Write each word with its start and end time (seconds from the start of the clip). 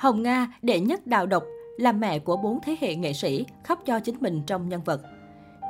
Hồng 0.00 0.22
Nga, 0.22 0.46
đệ 0.62 0.80
nhất 0.80 1.06
đào 1.06 1.26
độc, 1.26 1.44
là 1.76 1.92
mẹ 1.92 2.18
của 2.18 2.36
bốn 2.36 2.58
thế 2.64 2.76
hệ 2.80 2.94
nghệ 2.94 3.12
sĩ, 3.12 3.44
khóc 3.64 3.82
cho 3.86 4.00
chính 4.00 4.16
mình 4.20 4.42
trong 4.46 4.68
nhân 4.68 4.80
vật. 4.84 5.02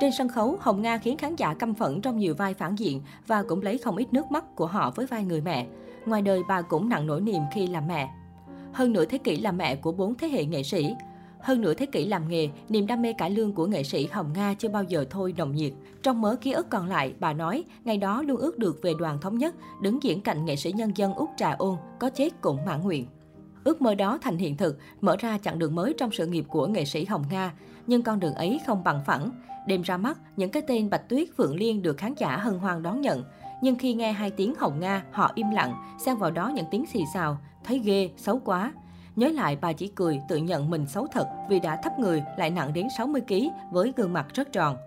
Trên 0.01 0.11
sân 0.17 0.29
khấu, 0.29 0.57
Hồng 0.59 0.81
Nga 0.81 0.97
khiến 0.97 1.17
khán 1.17 1.35
giả 1.35 1.53
căm 1.53 1.73
phẫn 1.73 2.01
trong 2.01 2.17
nhiều 2.17 2.35
vai 2.35 2.53
phản 2.53 2.75
diện 2.75 3.01
và 3.27 3.43
cũng 3.43 3.61
lấy 3.61 3.77
không 3.77 3.95
ít 3.97 4.13
nước 4.13 4.31
mắt 4.31 4.55
của 4.55 4.65
họ 4.65 4.91
với 4.95 5.05
vai 5.05 5.23
người 5.23 5.41
mẹ. 5.41 5.67
Ngoài 6.05 6.21
đời, 6.21 6.41
bà 6.47 6.61
cũng 6.61 6.89
nặng 6.89 7.07
nỗi 7.07 7.21
niềm 7.21 7.41
khi 7.53 7.67
làm 7.67 7.87
mẹ. 7.87 8.09
Hơn 8.73 8.93
nửa 8.93 9.05
thế 9.05 9.17
kỷ 9.17 9.37
là 9.37 9.51
mẹ 9.51 9.75
của 9.75 9.91
bốn 9.91 10.15
thế 10.15 10.27
hệ 10.27 10.45
nghệ 10.45 10.63
sĩ. 10.63 10.95
Hơn 11.39 11.61
nửa 11.61 11.73
thế 11.73 11.85
kỷ 11.85 12.05
làm 12.05 12.29
nghề, 12.29 12.49
niềm 12.69 12.87
đam 12.87 13.01
mê 13.01 13.13
cải 13.13 13.29
lương 13.29 13.53
của 13.53 13.65
nghệ 13.65 13.83
sĩ 13.83 14.07
Hồng 14.11 14.33
Nga 14.33 14.53
chưa 14.53 14.69
bao 14.69 14.83
giờ 14.83 15.05
thôi 15.09 15.33
nồng 15.37 15.55
nhiệt. 15.55 15.73
Trong 16.03 16.21
mớ 16.21 16.35
ký 16.35 16.51
ức 16.51 16.69
còn 16.69 16.87
lại, 16.87 17.13
bà 17.19 17.33
nói, 17.33 17.63
ngày 17.83 17.97
đó 17.97 18.21
luôn 18.21 18.37
ước 18.37 18.57
được 18.57 18.79
về 18.81 18.93
đoàn 18.99 19.17
thống 19.21 19.37
nhất, 19.37 19.55
đứng 19.81 20.03
diễn 20.03 20.21
cạnh 20.21 20.45
nghệ 20.45 20.55
sĩ 20.55 20.71
nhân 20.71 20.91
dân 20.95 21.13
Úc 21.13 21.29
Trà 21.37 21.51
Ôn, 21.51 21.75
có 21.99 22.09
chết 22.09 22.41
cũng 22.41 22.65
mãn 22.65 22.81
nguyện. 22.81 23.05
Ước 23.67 23.81
mơ 23.81 23.95
đó 23.95 24.17
thành 24.21 24.37
hiện 24.37 24.57
thực, 24.57 24.77
mở 25.01 25.15
ra 25.19 25.37
chặng 25.37 25.59
đường 25.59 25.75
mới 25.75 25.93
trong 25.97 26.11
sự 26.11 26.27
nghiệp 26.27 26.45
của 26.47 26.67
nghệ 26.67 26.85
sĩ 26.85 27.05
Hồng 27.05 27.23
Nga. 27.31 27.53
Nhưng 27.87 28.01
con 28.01 28.19
đường 28.19 28.33
ấy 28.33 28.59
không 28.67 28.83
bằng 28.83 29.01
phẳng. 29.05 29.31
Đêm 29.67 29.81
ra 29.81 29.97
mắt, 29.97 30.19
những 30.37 30.49
cái 30.51 30.63
tên 30.67 30.89
Bạch 30.89 31.09
Tuyết, 31.09 31.27
Phượng 31.37 31.55
Liên 31.55 31.81
được 31.81 31.97
khán 31.97 32.13
giả 32.17 32.37
hân 32.37 32.59
hoan 32.59 32.83
đón 32.83 33.01
nhận. 33.01 33.23
Nhưng 33.61 33.75
khi 33.75 33.93
nghe 33.93 34.11
hai 34.11 34.31
tiếng 34.31 34.53
Hồng 34.55 34.79
Nga, 34.79 35.03
họ 35.11 35.31
im 35.35 35.51
lặng, 35.51 35.97
xen 36.05 36.17
vào 36.17 36.31
đó 36.31 36.51
những 36.55 36.65
tiếng 36.71 36.85
xì 36.85 36.99
xào, 37.13 37.37
thấy 37.63 37.79
ghê, 37.79 38.09
xấu 38.17 38.39
quá. 38.39 38.73
Nhớ 39.15 39.27
lại 39.27 39.57
bà 39.61 39.73
chỉ 39.73 39.87
cười, 39.87 40.21
tự 40.29 40.37
nhận 40.37 40.69
mình 40.69 40.87
xấu 40.87 41.07
thật 41.07 41.27
vì 41.49 41.59
đã 41.59 41.79
thấp 41.83 41.99
người, 41.99 42.23
lại 42.37 42.49
nặng 42.49 42.73
đến 42.73 42.87
60kg 42.97 43.49
với 43.71 43.93
gương 43.95 44.13
mặt 44.13 44.27
rất 44.33 44.51
tròn. 44.51 44.77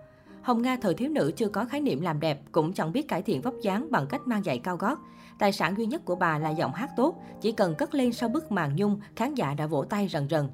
Hồng 0.41 0.61
Nga 0.61 0.77
thời 0.81 0.93
thiếu 0.93 1.09
nữ 1.09 1.31
chưa 1.35 1.47
có 1.47 1.65
khái 1.65 1.81
niệm 1.81 2.01
làm 2.01 2.19
đẹp, 2.19 2.41
cũng 2.51 2.73
chẳng 2.73 2.91
biết 2.91 3.07
cải 3.07 3.21
thiện 3.21 3.41
vóc 3.41 3.53
dáng 3.61 3.87
bằng 3.91 4.07
cách 4.07 4.27
mang 4.27 4.43
giày 4.43 4.59
cao 4.59 4.77
gót. 4.77 4.99
Tài 5.39 5.51
sản 5.51 5.73
duy 5.77 5.85
nhất 5.85 6.05
của 6.05 6.15
bà 6.15 6.37
là 6.37 6.49
giọng 6.49 6.73
hát 6.73 6.89
tốt, 6.97 7.15
chỉ 7.41 7.51
cần 7.51 7.75
cất 7.75 7.95
lên 7.95 8.13
sau 8.13 8.29
bức 8.29 8.51
màn 8.51 8.75
nhung, 8.75 8.99
khán 9.15 9.33
giả 9.33 9.53
đã 9.53 9.67
vỗ 9.67 9.83
tay 9.83 10.07
rần 10.07 10.29
rần. 10.29 10.47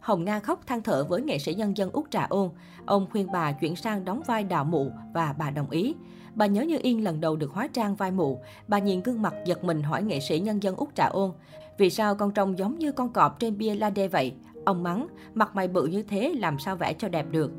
Hồng 0.00 0.24
Nga 0.24 0.40
khóc 0.40 0.66
than 0.66 0.82
thở 0.82 1.04
với 1.04 1.22
nghệ 1.22 1.38
sĩ 1.38 1.54
nhân 1.54 1.76
dân 1.76 1.90
Úc 1.90 2.06
Trà 2.10 2.26
Ôn. 2.28 2.50
Ông 2.86 3.06
khuyên 3.10 3.26
bà 3.32 3.52
chuyển 3.52 3.76
sang 3.76 4.04
đóng 4.04 4.22
vai 4.26 4.44
đạo 4.44 4.64
mụ 4.64 4.90
và 5.14 5.34
bà 5.38 5.50
đồng 5.50 5.70
ý. 5.70 5.94
Bà 6.34 6.46
nhớ 6.46 6.62
như 6.62 6.78
yên 6.82 7.04
lần 7.04 7.20
đầu 7.20 7.36
được 7.36 7.50
hóa 7.50 7.68
trang 7.72 7.96
vai 7.96 8.10
mụ. 8.10 8.40
Bà 8.68 8.78
nhìn 8.78 9.02
gương 9.02 9.22
mặt 9.22 9.34
giật 9.46 9.64
mình 9.64 9.82
hỏi 9.82 10.02
nghệ 10.02 10.20
sĩ 10.20 10.40
nhân 10.40 10.62
dân 10.62 10.76
Úc 10.76 10.88
Trà 10.94 11.06
Ôn. 11.06 11.32
Vì 11.78 11.90
sao 11.90 12.14
con 12.14 12.32
trông 12.32 12.58
giống 12.58 12.78
như 12.78 12.92
con 12.92 13.12
cọp 13.12 13.38
trên 13.38 13.58
bia 13.58 13.74
la 13.74 13.90
đê 13.90 14.08
vậy? 14.08 14.32
Ông 14.64 14.82
mắng, 14.82 15.06
mặt 15.34 15.54
mày 15.54 15.68
bự 15.68 15.86
như 15.86 16.02
thế 16.02 16.32
làm 16.36 16.58
sao 16.58 16.76
vẽ 16.76 16.92
cho 16.92 17.08
đẹp 17.08 17.26
được. 17.30 17.52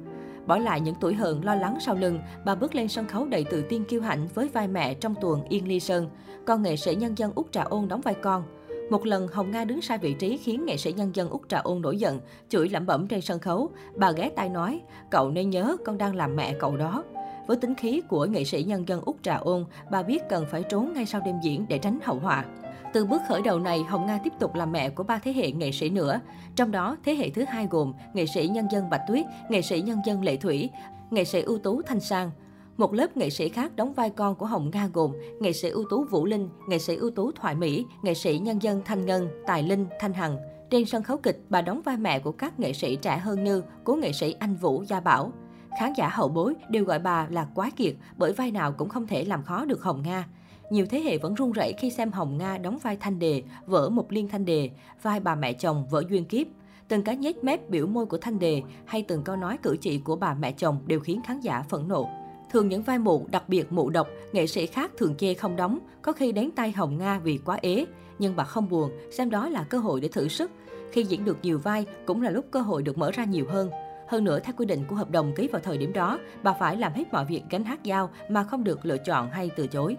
Bỏ 0.47 0.57
lại 0.57 0.81
những 0.81 0.95
tuổi 0.99 1.13
hờn 1.13 1.45
lo 1.45 1.55
lắng 1.55 1.77
sau 1.81 1.95
lưng, 1.95 2.19
bà 2.45 2.55
bước 2.55 2.75
lên 2.75 2.87
sân 2.87 3.07
khấu 3.07 3.25
đầy 3.25 3.43
tự 3.43 3.61
tin 3.61 3.83
kiêu 3.83 4.01
hãnh 4.01 4.27
với 4.33 4.47
vai 4.47 4.67
mẹ 4.67 4.93
trong 4.93 5.15
tuồng 5.21 5.43
Yên 5.49 5.67
Ly 5.67 5.79
Sơn. 5.79 6.09
con 6.45 6.61
nghệ 6.61 6.75
sĩ 6.75 6.95
nhân 6.95 7.17
dân 7.17 7.31
Úc 7.35 7.47
Trà 7.51 7.63
Ôn 7.63 7.87
đóng 7.87 8.01
vai 8.01 8.13
con. 8.13 8.43
Một 8.89 9.05
lần, 9.05 9.27
Hồng 9.27 9.51
Nga 9.51 9.65
đứng 9.65 9.81
sai 9.81 9.97
vị 9.97 10.13
trí 10.13 10.37
khiến 10.37 10.65
nghệ 10.65 10.77
sĩ 10.77 10.93
nhân 10.93 11.15
dân 11.15 11.29
Úc 11.29 11.41
Trà 11.49 11.59
Ôn 11.59 11.81
nổi 11.81 11.97
giận, 11.97 12.19
chửi 12.49 12.69
lẩm 12.69 12.85
bẩm 12.85 13.07
trên 13.07 13.21
sân 13.21 13.39
khấu. 13.39 13.69
Bà 13.95 14.11
ghé 14.11 14.29
tay 14.29 14.49
nói, 14.49 14.81
cậu 15.11 15.31
nên 15.31 15.49
nhớ 15.49 15.77
con 15.85 15.97
đang 15.97 16.15
làm 16.15 16.35
mẹ 16.35 16.55
cậu 16.59 16.77
đó. 16.77 17.03
Với 17.47 17.57
tính 17.57 17.75
khí 17.75 18.01
của 18.07 18.25
nghệ 18.25 18.43
sĩ 18.43 18.63
nhân 18.63 18.87
dân 18.87 19.01
Úc 19.05 19.17
Trà 19.21 19.35
Ôn, 19.35 19.65
bà 19.91 20.03
biết 20.03 20.29
cần 20.29 20.45
phải 20.51 20.63
trốn 20.63 20.93
ngay 20.93 21.05
sau 21.05 21.21
đêm 21.25 21.35
diễn 21.43 21.65
để 21.69 21.77
tránh 21.77 21.99
hậu 22.03 22.19
họa. 22.19 22.45
Từ 22.93 23.05
bước 23.05 23.21
khởi 23.27 23.41
đầu 23.41 23.59
này, 23.59 23.83
Hồng 23.83 24.05
Nga 24.05 24.19
tiếp 24.23 24.33
tục 24.39 24.55
làm 24.55 24.71
mẹ 24.71 24.89
của 24.89 25.03
ba 25.03 25.19
thế 25.19 25.33
hệ 25.33 25.51
nghệ 25.51 25.71
sĩ 25.71 25.89
nữa. 25.89 26.19
Trong 26.55 26.71
đó, 26.71 26.97
thế 27.05 27.15
hệ 27.15 27.29
thứ 27.29 27.43
hai 27.47 27.67
gồm 27.69 27.93
nghệ 28.13 28.25
sĩ 28.25 28.47
nhân 28.47 28.67
dân 28.71 28.89
Bạch 28.89 29.01
Tuyết, 29.07 29.25
nghệ 29.49 29.61
sĩ 29.61 29.81
nhân 29.81 29.99
dân 30.05 30.23
Lệ 30.23 30.37
Thủy, 30.37 30.69
nghệ 31.11 31.23
sĩ 31.23 31.41
ưu 31.41 31.57
tú 31.57 31.81
Thanh 31.81 31.99
Sang. 31.99 32.31
Một 32.77 32.93
lớp 32.93 33.17
nghệ 33.17 33.29
sĩ 33.29 33.49
khác 33.49 33.75
đóng 33.75 33.93
vai 33.93 34.09
con 34.09 34.35
của 34.35 34.45
Hồng 34.45 34.69
Nga 34.73 34.89
gồm 34.93 35.11
nghệ 35.39 35.53
sĩ 35.53 35.69
ưu 35.69 35.85
tú 35.89 36.03
Vũ 36.03 36.25
Linh, 36.25 36.49
nghệ 36.67 36.79
sĩ 36.79 36.95
ưu 36.95 37.11
tú 37.11 37.31
Thoại 37.31 37.55
Mỹ, 37.55 37.85
nghệ 38.01 38.13
sĩ 38.13 38.39
nhân 38.39 38.61
dân 38.61 38.81
Thanh 38.85 39.05
Ngân, 39.05 39.27
Tài 39.47 39.63
Linh, 39.63 39.85
Thanh 39.99 40.13
Hằng. 40.13 40.37
Trên 40.69 40.85
sân 40.85 41.03
khấu 41.03 41.17
kịch, 41.17 41.41
bà 41.49 41.61
đóng 41.61 41.81
vai 41.81 41.97
mẹ 41.97 42.19
của 42.19 42.31
các 42.31 42.59
nghệ 42.59 42.73
sĩ 42.73 42.95
trẻ 42.95 43.17
hơn 43.17 43.43
như 43.43 43.63
cố 43.83 43.95
nghệ 43.95 44.11
sĩ 44.13 44.35
Anh 44.39 44.55
Vũ 44.55 44.83
Gia 44.87 44.99
Bảo. 44.99 45.31
Khán 45.79 45.93
giả 45.93 46.09
hậu 46.09 46.27
bối 46.27 46.53
đều 46.69 46.83
gọi 46.83 46.99
bà 46.99 47.27
là 47.29 47.47
quá 47.55 47.71
kiệt 47.75 47.95
bởi 48.17 48.33
vai 48.33 48.51
nào 48.51 48.71
cũng 48.71 48.89
không 48.89 49.07
thể 49.07 49.23
làm 49.23 49.43
khó 49.43 49.65
được 49.65 49.83
Hồng 49.83 50.01
Nga. 50.01 50.27
Nhiều 50.69 50.85
thế 50.89 50.99
hệ 50.99 51.17
vẫn 51.17 51.33
run 51.33 51.51
rẩy 51.51 51.73
khi 51.73 51.89
xem 51.89 52.11
Hồng 52.11 52.37
Nga 52.37 52.57
đóng 52.57 52.77
vai 52.83 52.97
Thanh 52.99 53.19
Đề, 53.19 53.43
vợ 53.65 53.89
Mục 53.89 54.11
Liên 54.11 54.27
Thanh 54.27 54.45
Đề, 54.45 54.69
vai 55.01 55.19
bà 55.19 55.35
mẹ 55.35 55.53
chồng 55.53 55.85
vợ 55.89 56.03
Duyên 56.09 56.25
Kiếp. 56.25 56.47
Từng 56.87 57.03
cái 57.03 57.17
nhếch 57.17 57.43
mép 57.43 57.69
biểu 57.69 57.87
môi 57.87 58.05
của 58.05 58.17
Thanh 58.17 58.39
Đề 58.39 58.61
hay 58.85 59.01
từng 59.01 59.23
câu 59.23 59.35
nói 59.35 59.57
cử 59.63 59.77
chỉ 59.81 59.97
của 59.97 60.15
bà 60.15 60.33
mẹ 60.33 60.51
chồng 60.51 60.79
đều 60.85 60.99
khiến 60.99 61.21
khán 61.25 61.39
giả 61.39 61.63
phẫn 61.69 61.87
nộ. 61.87 62.09
Thường 62.51 62.69
những 62.69 62.81
vai 62.81 62.99
mụ, 62.99 63.27
đặc 63.31 63.49
biệt 63.49 63.71
mụ 63.71 63.89
độc, 63.89 64.07
nghệ 64.33 64.47
sĩ 64.47 64.65
khác 64.65 64.91
thường 64.97 65.15
chê 65.15 65.33
không 65.33 65.55
đóng, 65.55 65.79
có 66.01 66.11
khi 66.11 66.31
đến 66.31 66.51
tay 66.55 66.71
Hồng 66.71 66.97
Nga 66.97 67.19
vì 67.19 67.37
quá 67.37 67.59
ế. 67.61 67.85
Nhưng 68.19 68.35
bà 68.35 68.43
không 68.43 68.69
buồn, 68.69 68.91
xem 69.11 69.29
đó 69.29 69.49
là 69.49 69.63
cơ 69.63 69.77
hội 69.77 70.01
để 70.01 70.07
thử 70.07 70.27
sức. 70.27 70.51
Khi 70.91 71.03
diễn 71.03 71.25
được 71.25 71.37
nhiều 71.41 71.59
vai, 71.59 71.85
cũng 72.05 72.21
là 72.21 72.29
lúc 72.29 72.45
cơ 72.51 72.61
hội 72.61 72.83
được 72.83 72.97
mở 72.97 73.11
ra 73.11 73.23
nhiều 73.23 73.45
hơn. 73.49 73.69
Hơn 74.07 74.23
nữa, 74.23 74.39
theo 74.39 74.53
quy 74.57 74.65
định 74.65 74.85
của 74.87 74.95
hợp 74.95 75.11
đồng 75.11 75.33
ký 75.35 75.47
vào 75.47 75.61
thời 75.61 75.77
điểm 75.77 75.93
đó, 75.93 76.19
bà 76.43 76.53
phải 76.53 76.77
làm 76.77 76.93
hết 76.93 77.13
mọi 77.13 77.25
việc 77.25 77.43
gánh 77.49 77.63
hát 77.63 77.83
giao 77.83 78.09
mà 78.29 78.43
không 78.43 78.63
được 78.63 78.85
lựa 78.85 78.97
chọn 78.97 79.31
hay 79.31 79.49
từ 79.55 79.67
chối 79.67 79.97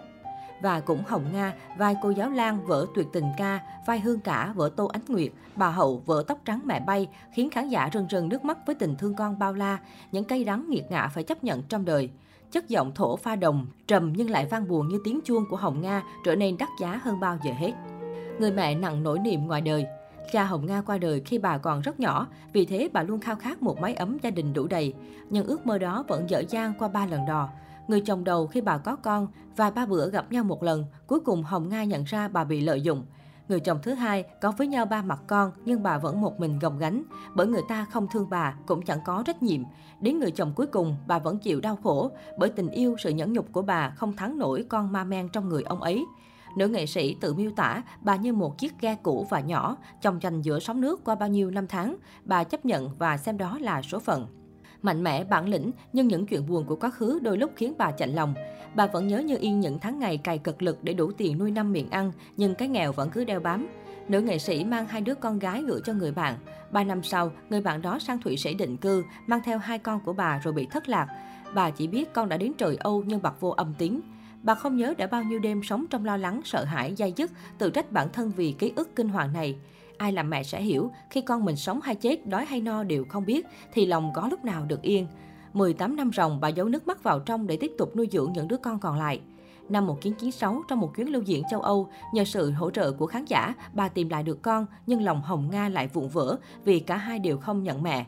và 0.61 0.79
cũng 0.79 1.03
Hồng 1.07 1.25
Nga, 1.33 1.53
vai 1.77 1.95
cô 2.01 2.09
giáo 2.09 2.29
Lan 2.29 2.65
vỡ 2.65 2.85
tuyệt 2.95 3.07
tình 3.13 3.25
ca, 3.37 3.59
vai 3.87 3.99
Hương 3.99 4.19
Cả 4.19 4.53
vỡ 4.55 4.69
Tô 4.75 4.85
Ánh 4.85 5.01
Nguyệt, 5.07 5.31
bà 5.55 5.69
Hậu 5.69 6.01
vỡ 6.05 6.23
tóc 6.27 6.39
trắng 6.45 6.61
mẹ 6.65 6.79
bay, 6.79 7.07
khiến 7.33 7.49
khán 7.49 7.69
giả 7.69 7.89
rưng 7.93 8.07
rưng 8.09 8.29
nước 8.29 8.45
mắt 8.45 8.57
với 8.65 8.75
tình 8.75 8.95
thương 8.95 9.15
con 9.15 9.39
bao 9.39 9.53
la, 9.53 9.79
những 10.11 10.23
cây 10.23 10.43
đắng 10.43 10.65
nghiệt 10.69 10.83
ngã 10.89 11.07
phải 11.07 11.23
chấp 11.23 11.43
nhận 11.43 11.63
trong 11.63 11.85
đời. 11.85 12.09
Chất 12.51 12.69
giọng 12.69 12.91
thổ 12.95 13.15
pha 13.15 13.35
đồng, 13.35 13.67
trầm 13.87 14.13
nhưng 14.15 14.29
lại 14.29 14.45
vang 14.45 14.67
buồn 14.67 14.87
như 14.87 14.99
tiếng 15.03 15.19
chuông 15.25 15.45
của 15.49 15.57
Hồng 15.57 15.81
Nga 15.81 16.03
trở 16.25 16.35
nên 16.35 16.57
đắt 16.57 16.69
giá 16.81 16.99
hơn 17.03 17.19
bao 17.19 17.37
giờ 17.43 17.51
hết. 17.57 17.71
Người 18.39 18.51
mẹ 18.51 18.75
nặng 18.75 19.03
nỗi 19.03 19.19
niềm 19.19 19.47
ngoài 19.47 19.61
đời, 19.61 19.85
Cha 20.31 20.43
Hồng 20.43 20.65
Nga 20.65 20.81
qua 20.81 20.97
đời 20.97 21.21
khi 21.25 21.37
bà 21.37 21.57
còn 21.57 21.81
rất 21.81 21.99
nhỏ, 21.99 22.27
vì 22.53 22.65
thế 22.65 22.89
bà 22.93 23.03
luôn 23.03 23.19
khao 23.19 23.35
khát 23.35 23.61
một 23.61 23.79
mái 23.79 23.93
ấm 23.93 24.17
gia 24.21 24.29
đình 24.29 24.53
đủ 24.53 24.67
đầy. 24.67 24.93
Nhưng 25.29 25.47
ước 25.47 25.65
mơ 25.65 25.77
đó 25.77 26.03
vẫn 26.07 26.29
dở 26.29 26.43
dang 26.49 26.73
qua 26.79 26.87
ba 26.87 27.05
lần 27.05 27.25
đò. 27.27 27.49
Người 27.87 28.01
chồng 28.01 28.23
đầu 28.23 28.47
khi 28.47 28.61
bà 28.61 28.77
có 28.77 28.95
con 28.95 29.27
và 29.55 29.69
ba 29.69 29.85
bữa 29.85 30.09
gặp 30.09 30.31
nhau 30.31 30.43
một 30.43 30.63
lần, 30.63 30.85
cuối 31.07 31.19
cùng 31.19 31.43
Hồng 31.43 31.69
Nga 31.69 31.83
nhận 31.83 32.03
ra 32.03 32.27
bà 32.27 32.43
bị 32.43 32.61
lợi 32.61 32.81
dụng. 32.81 33.05
Người 33.49 33.59
chồng 33.59 33.79
thứ 33.83 33.93
hai 33.93 34.23
có 34.41 34.51
với 34.51 34.67
nhau 34.67 34.85
ba 34.85 35.01
mặt 35.01 35.19
con 35.27 35.51
nhưng 35.65 35.83
bà 35.83 35.97
vẫn 35.97 36.21
một 36.21 36.39
mình 36.39 36.59
gồng 36.59 36.77
gánh 36.77 37.03
bởi 37.35 37.47
người 37.47 37.61
ta 37.69 37.85
không 37.91 38.07
thương 38.11 38.29
bà 38.29 38.55
cũng 38.65 38.81
chẳng 38.81 38.99
có 39.05 39.23
trách 39.25 39.43
nhiệm. 39.43 39.61
Đến 40.01 40.19
người 40.19 40.31
chồng 40.31 40.51
cuối 40.55 40.67
cùng 40.67 40.95
bà 41.07 41.19
vẫn 41.19 41.37
chịu 41.37 41.61
đau 41.61 41.75
khổ 41.83 42.11
bởi 42.37 42.49
tình 42.49 42.69
yêu 42.69 42.95
sự 42.99 43.09
nhẫn 43.09 43.33
nhục 43.33 43.51
của 43.51 43.61
bà 43.61 43.89
không 43.89 44.15
thắng 44.15 44.37
nổi 44.37 44.65
con 44.69 44.91
ma 44.91 45.03
men 45.03 45.29
trong 45.29 45.49
người 45.49 45.63
ông 45.63 45.81
ấy. 45.81 46.05
Nữ 46.55 46.67
nghệ 46.67 46.85
sĩ 46.85 47.15
tự 47.21 47.33
miêu 47.33 47.51
tả 47.51 47.81
bà 48.01 48.15
như 48.15 48.33
một 48.33 48.57
chiếc 48.57 48.73
ghe 48.81 48.95
cũ 49.03 49.27
và 49.29 49.39
nhỏ, 49.39 49.77
chồng 50.01 50.19
chành 50.19 50.45
giữa 50.45 50.59
sóng 50.59 50.81
nước 50.81 51.03
qua 51.03 51.15
bao 51.15 51.29
nhiêu 51.29 51.51
năm 51.51 51.67
tháng. 51.67 51.95
Bà 52.23 52.43
chấp 52.43 52.65
nhận 52.65 52.89
và 52.97 53.17
xem 53.17 53.37
đó 53.37 53.57
là 53.61 53.81
số 53.81 53.99
phận. 53.99 54.27
Mạnh 54.81 55.03
mẽ, 55.03 55.23
bản 55.23 55.49
lĩnh, 55.49 55.71
nhưng 55.93 56.07
những 56.07 56.25
chuyện 56.25 56.47
buồn 56.47 56.65
của 56.65 56.75
quá 56.75 56.89
khứ 56.89 57.19
đôi 57.21 57.37
lúc 57.37 57.51
khiến 57.55 57.73
bà 57.77 57.91
chạnh 57.91 58.15
lòng. 58.15 58.33
Bà 58.75 58.87
vẫn 58.87 59.07
nhớ 59.07 59.19
như 59.19 59.37
yên 59.39 59.59
những 59.59 59.79
tháng 59.79 59.99
ngày 59.99 60.17
cày 60.17 60.37
cực 60.37 60.61
lực 60.61 60.83
để 60.83 60.93
đủ 60.93 61.11
tiền 61.11 61.37
nuôi 61.37 61.51
năm 61.51 61.71
miệng 61.71 61.89
ăn, 61.89 62.11
nhưng 62.37 62.55
cái 62.55 62.67
nghèo 62.67 62.91
vẫn 62.91 63.09
cứ 63.09 63.23
đeo 63.23 63.39
bám. 63.39 63.67
Nữ 64.07 64.21
nghệ 64.21 64.37
sĩ 64.37 64.63
mang 64.63 64.87
hai 64.87 65.01
đứa 65.01 65.15
con 65.15 65.39
gái 65.39 65.63
gửi 65.67 65.81
cho 65.85 65.93
người 65.93 66.11
bạn. 66.11 66.35
Ba 66.71 66.83
năm 66.83 67.03
sau, 67.03 67.31
người 67.49 67.61
bạn 67.61 67.81
đó 67.81 67.99
sang 67.99 68.19
Thụy 68.19 68.37
Sĩ 68.37 68.53
định 68.53 68.77
cư, 68.77 69.03
mang 69.27 69.41
theo 69.43 69.57
hai 69.57 69.79
con 69.79 69.99
của 70.05 70.13
bà 70.13 70.39
rồi 70.43 70.53
bị 70.53 70.67
thất 70.71 70.89
lạc. 70.89 71.07
Bà 71.55 71.69
chỉ 71.69 71.87
biết 71.87 72.13
con 72.13 72.29
đã 72.29 72.37
đến 72.37 72.51
trời 72.57 72.75
Âu 72.75 73.03
nhưng 73.07 73.21
bạc 73.21 73.33
vô 73.39 73.49
âm 73.49 73.73
tín 73.77 74.01
Bà 74.45 74.55
không 74.55 74.77
nhớ 74.77 74.93
đã 74.97 75.07
bao 75.07 75.23
nhiêu 75.23 75.39
đêm 75.39 75.63
sống 75.63 75.85
trong 75.89 76.05
lo 76.05 76.17
lắng, 76.17 76.41
sợ 76.45 76.63
hãi, 76.63 76.95
dai 76.97 77.13
dứt, 77.15 77.31
tự 77.57 77.69
trách 77.69 77.91
bản 77.91 78.09
thân 78.13 78.31
vì 78.35 78.51
ký 78.51 78.71
ức 78.75 78.95
kinh 78.95 79.09
hoàng 79.09 79.33
này. 79.33 79.55
Ai 79.97 80.11
làm 80.11 80.29
mẹ 80.29 80.43
sẽ 80.43 80.61
hiểu, 80.61 80.91
khi 81.09 81.21
con 81.21 81.45
mình 81.45 81.55
sống 81.55 81.81
hay 81.81 81.95
chết, 81.95 82.27
đói 82.27 82.45
hay 82.45 82.61
no 82.61 82.83
đều 82.83 83.05
không 83.09 83.25
biết, 83.25 83.45
thì 83.73 83.85
lòng 83.85 84.11
có 84.13 84.27
lúc 84.27 84.45
nào 84.45 84.65
được 84.65 84.81
yên. 84.81 85.07
18 85.53 85.95
năm 85.95 86.11
ròng, 86.15 86.39
bà 86.39 86.47
giấu 86.47 86.67
nước 86.67 86.87
mắt 86.87 87.03
vào 87.03 87.19
trong 87.19 87.47
để 87.47 87.57
tiếp 87.57 87.71
tục 87.77 87.95
nuôi 87.95 88.07
dưỡng 88.11 88.33
những 88.33 88.47
đứa 88.47 88.57
con 88.57 88.79
còn 88.79 88.99
lại. 88.99 89.21
Năm 89.69 89.87
1996, 89.87 90.61
trong 90.67 90.79
một 90.79 90.95
chuyến 90.95 91.09
lưu 91.09 91.21
diễn 91.21 91.43
châu 91.51 91.61
Âu, 91.61 91.89
nhờ 92.13 92.23
sự 92.23 92.51
hỗ 92.51 92.71
trợ 92.71 92.91
của 92.91 93.07
khán 93.07 93.25
giả, 93.25 93.53
bà 93.73 93.87
tìm 93.87 94.09
lại 94.09 94.23
được 94.23 94.41
con, 94.41 94.65
nhưng 94.87 95.01
lòng 95.01 95.21
Hồng 95.21 95.49
Nga 95.51 95.69
lại 95.69 95.87
vụn 95.87 96.07
vỡ 96.07 96.37
vì 96.65 96.79
cả 96.79 96.97
hai 96.97 97.19
đều 97.19 97.37
không 97.37 97.63
nhận 97.63 97.83
mẹ. 97.83 98.05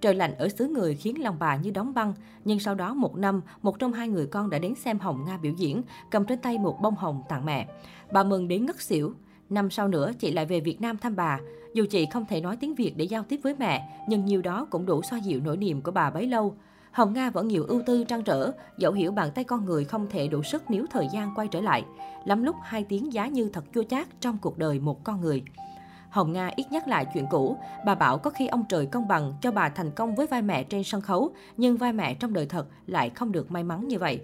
Trời 0.00 0.14
lạnh 0.14 0.34
ở 0.38 0.48
xứ 0.48 0.68
người 0.68 0.94
khiến 0.94 1.22
lòng 1.22 1.36
bà 1.38 1.56
như 1.56 1.70
đóng 1.70 1.94
băng, 1.94 2.14
nhưng 2.44 2.58
sau 2.58 2.74
đó 2.74 2.94
một 2.94 3.16
năm, 3.16 3.40
một 3.62 3.78
trong 3.78 3.92
hai 3.92 4.08
người 4.08 4.26
con 4.26 4.50
đã 4.50 4.58
đến 4.58 4.74
xem 4.74 4.98
Hồng 4.98 5.24
Nga 5.26 5.38
biểu 5.38 5.52
diễn, 5.52 5.82
cầm 6.10 6.24
trên 6.24 6.38
tay 6.38 6.58
một 6.58 6.80
bông 6.80 6.94
hồng 6.94 7.22
tặng 7.28 7.44
mẹ. 7.44 7.68
Bà 8.12 8.24
mừng 8.24 8.48
đến 8.48 8.66
ngất 8.66 8.82
xỉu. 8.82 9.14
Năm 9.50 9.70
sau 9.70 9.88
nữa, 9.88 10.12
chị 10.18 10.32
lại 10.32 10.46
về 10.46 10.60
Việt 10.60 10.80
Nam 10.80 10.98
thăm 10.98 11.16
bà. 11.16 11.40
Dù 11.74 11.84
chị 11.90 12.06
không 12.12 12.26
thể 12.26 12.40
nói 12.40 12.56
tiếng 12.56 12.74
Việt 12.74 12.96
để 12.96 13.04
giao 13.04 13.22
tiếp 13.22 13.40
với 13.42 13.54
mẹ, 13.58 13.88
nhưng 14.08 14.24
nhiều 14.24 14.42
đó 14.42 14.66
cũng 14.70 14.86
đủ 14.86 15.02
xoa 15.02 15.18
dịu 15.18 15.40
nỗi 15.44 15.56
niềm 15.56 15.82
của 15.82 15.90
bà 15.90 16.10
bấy 16.10 16.26
lâu. 16.26 16.54
Hồng 16.92 17.12
Nga 17.12 17.30
vẫn 17.30 17.48
nhiều 17.48 17.64
ưu 17.64 17.82
tư 17.86 18.04
trăn 18.04 18.22
trở, 18.22 18.52
dẫu 18.78 18.92
hiểu 18.92 19.12
bàn 19.12 19.30
tay 19.34 19.44
con 19.44 19.64
người 19.64 19.84
không 19.84 20.06
thể 20.10 20.28
đủ 20.28 20.42
sức 20.42 20.62
nếu 20.68 20.86
thời 20.90 21.08
gian 21.12 21.32
quay 21.34 21.48
trở 21.48 21.60
lại. 21.60 21.84
Lắm 22.24 22.42
lúc 22.42 22.56
hai 22.62 22.84
tiếng 22.84 23.12
giá 23.12 23.26
như 23.26 23.48
thật 23.52 23.64
chua 23.74 23.82
chát 23.82 24.20
trong 24.20 24.38
cuộc 24.38 24.58
đời 24.58 24.80
một 24.80 25.04
con 25.04 25.20
người. 25.20 25.42
Hồng 26.10 26.32
Nga 26.32 26.50
ít 26.56 26.66
nhắc 26.70 26.88
lại 26.88 27.06
chuyện 27.14 27.26
cũ. 27.30 27.56
Bà 27.86 27.94
bảo 27.94 28.18
có 28.18 28.30
khi 28.30 28.46
ông 28.46 28.64
trời 28.68 28.86
công 28.86 29.08
bằng 29.08 29.32
cho 29.40 29.50
bà 29.50 29.68
thành 29.68 29.90
công 29.90 30.14
với 30.14 30.26
vai 30.26 30.42
mẹ 30.42 30.64
trên 30.64 30.84
sân 30.84 31.00
khấu, 31.00 31.30
nhưng 31.56 31.76
vai 31.76 31.92
mẹ 31.92 32.14
trong 32.14 32.32
đời 32.32 32.46
thật 32.46 32.66
lại 32.86 33.10
không 33.10 33.32
được 33.32 33.50
may 33.50 33.64
mắn 33.64 33.88
như 33.88 33.98
vậy. 33.98 34.20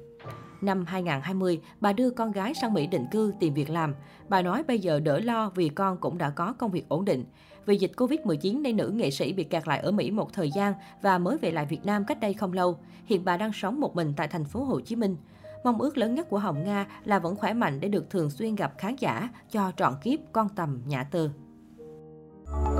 Năm 0.60 0.84
2020, 0.86 1.60
bà 1.80 1.92
đưa 1.92 2.10
con 2.10 2.32
gái 2.32 2.54
sang 2.54 2.74
Mỹ 2.74 2.86
định 2.86 3.06
cư 3.10 3.34
tìm 3.40 3.54
việc 3.54 3.70
làm. 3.70 3.94
Bà 4.28 4.42
nói 4.42 4.62
bây 4.62 4.78
giờ 4.78 5.00
đỡ 5.00 5.18
lo 5.18 5.50
vì 5.54 5.68
con 5.68 5.96
cũng 5.96 6.18
đã 6.18 6.30
có 6.30 6.52
công 6.52 6.70
việc 6.70 6.88
ổn 6.88 7.04
định. 7.04 7.24
Vì 7.66 7.76
dịch 7.76 7.92
Covid-19 7.96 8.62
nên 8.62 8.76
nữ 8.76 8.88
nghệ 8.88 9.10
sĩ 9.10 9.32
bị 9.32 9.44
kẹt 9.44 9.68
lại 9.68 9.78
ở 9.78 9.90
Mỹ 9.90 10.10
một 10.10 10.32
thời 10.32 10.50
gian 10.50 10.74
và 11.02 11.18
mới 11.18 11.38
về 11.38 11.50
lại 11.50 11.66
Việt 11.66 11.84
Nam 11.84 12.04
cách 12.04 12.20
đây 12.20 12.34
không 12.34 12.52
lâu. 12.52 12.78
Hiện 13.04 13.24
bà 13.24 13.36
đang 13.36 13.52
sống 13.52 13.80
một 13.80 13.96
mình 13.96 14.12
tại 14.16 14.28
thành 14.28 14.44
phố 14.44 14.64
Hồ 14.64 14.80
Chí 14.80 14.96
Minh. 14.96 15.16
Mong 15.64 15.80
ước 15.80 15.98
lớn 15.98 16.14
nhất 16.14 16.28
của 16.30 16.38
Hồng 16.38 16.64
Nga 16.64 16.86
là 17.04 17.18
vẫn 17.18 17.36
khỏe 17.36 17.52
mạnh 17.52 17.80
để 17.80 17.88
được 17.88 18.10
thường 18.10 18.30
xuyên 18.30 18.54
gặp 18.54 18.74
khán 18.78 18.96
giả 18.96 19.28
cho 19.50 19.72
trọn 19.76 19.94
kiếp 20.02 20.20
con 20.32 20.48
tầm 20.48 20.82
nhã 20.86 21.04
tư. 22.46 22.73